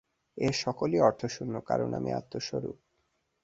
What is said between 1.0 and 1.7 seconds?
অর্থশূন্য,